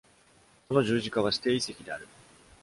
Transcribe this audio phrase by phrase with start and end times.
[0.67, 2.07] その十字架は指定遺跡である。